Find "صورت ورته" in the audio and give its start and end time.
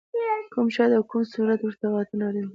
1.33-1.85